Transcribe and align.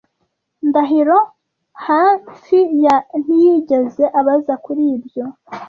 Ndahiro 0.67 1.19
hafi 1.85 2.57
ya 2.85 2.95
ntiyigeze 3.21 4.03
abaza 4.19 4.53
kuri 4.65 4.83
ibyo 4.95 5.23